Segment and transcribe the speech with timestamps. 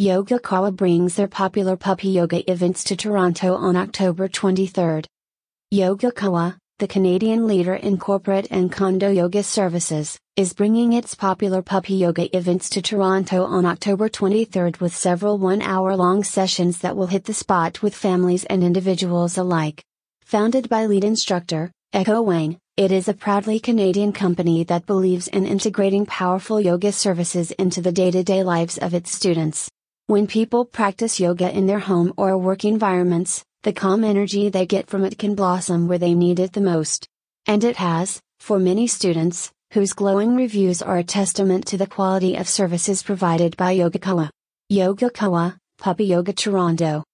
[0.00, 5.02] Yoga Kawa brings their popular puppy yoga events to Toronto on October 23.
[5.72, 11.62] Yoga Kawa, the Canadian leader in corporate and condo yoga services, is bringing its popular
[11.62, 16.96] puppy yoga events to Toronto on October 23 with several one hour long sessions that
[16.96, 19.82] will hit the spot with families and individuals alike.
[20.26, 25.44] Founded by lead instructor, Echo Wang, it is a proudly Canadian company that believes in
[25.44, 29.68] integrating powerful yoga services into the day to day lives of its students.
[30.08, 34.88] When people practice yoga in their home or work environments, the calm energy they get
[34.88, 37.06] from it can blossom where they need it the most.
[37.44, 42.36] And it has, for many students, whose glowing reviews are a testament to the quality
[42.36, 44.30] of services provided by Yoga Kawa.
[44.72, 47.04] Yogacawa, Puppy Yoga Toronto.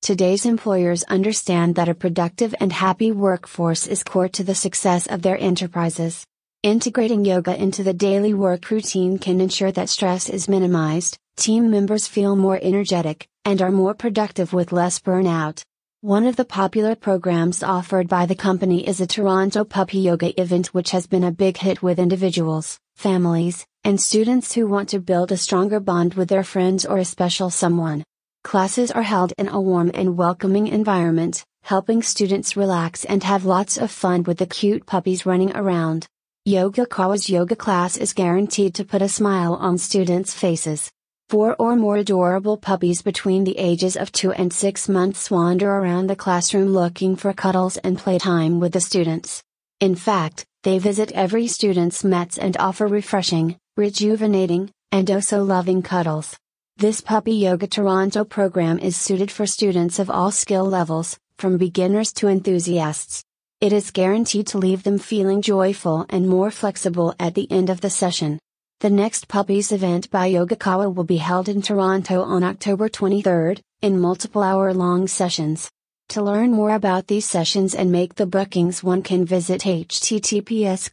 [0.00, 5.22] Today's employers understand that a productive and happy workforce is core to the success of
[5.22, 6.26] their enterprises.
[6.62, 12.06] Integrating yoga into the daily work routine can ensure that stress is minimized, team members
[12.06, 15.64] feel more energetic, and are more productive with less burnout.
[16.02, 20.68] One of the popular programs offered by the company is a Toronto Puppy Yoga event,
[20.68, 25.32] which has been a big hit with individuals, families, and students who want to build
[25.32, 28.04] a stronger bond with their friends or a special someone.
[28.44, 33.76] Classes are held in a warm and welcoming environment, helping students relax and have lots
[33.76, 36.06] of fun with the cute puppies running around.
[36.44, 40.90] Yoga Kawa's yoga class is guaranteed to put a smile on students' faces.
[41.28, 46.08] Four or more adorable puppies between the ages of 2 and 6 months wander around
[46.08, 49.40] the classroom looking for cuddles and playtime with the students.
[49.78, 55.80] In fact, they visit every student's mats and offer refreshing, rejuvenating, and oh so loving
[55.80, 56.36] cuddles.
[56.76, 62.12] This Puppy Yoga Toronto program is suited for students of all skill levels, from beginners
[62.14, 63.22] to enthusiasts.
[63.62, 67.80] It is guaranteed to leave them feeling joyful and more flexible at the end of
[67.80, 68.40] the session.
[68.80, 73.58] The next Puppies event by Yoga Kawa will be held in Toronto on October 23,
[73.82, 75.70] in multiple hour long sessions.
[76.08, 80.90] To learn more about these sessions and make the bookings one can visit https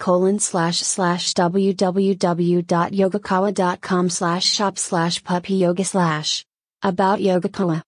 [4.12, 6.46] slash shop slash puppy yoga slash.
[6.84, 7.82] About Yoga Kawa.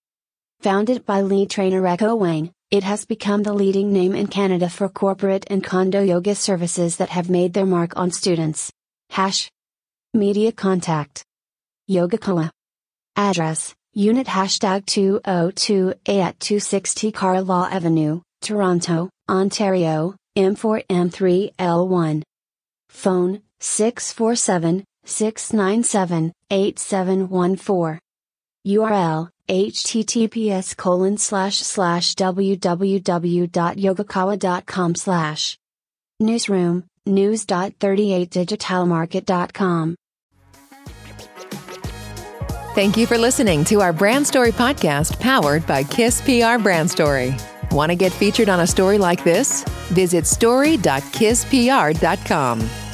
[0.61, 4.87] Founded by lead trainer Echo Wang, it has become the leading name in Canada for
[4.87, 8.71] corporate and condo yoga services that have made their mark on students.
[9.09, 9.51] Hash
[10.13, 11.23] Media contact.
[11.87, 12.51] Yoga Kawa.
[13.15, 22.23] Address, Unit hashtag 202A at 260 Carlaw Avenue, Toronto, Ontario, M4M3L1.
[22.89, 27.99] Phone, 647 697 8714.
[28.67, 35.57] URL, https colon slash slash www.yogakawa.com slash.
[36.19, 39.95] Newsroom, news.38digitalmarket.com.
[42.73, 47.35] Thank you for listening to our Brand Story podcast powered by Kiss PR Brand Story.
[47.71, 49.65] Want to get featured on a story like this?
[49.89, 52.90] Visit story.kisspr.com.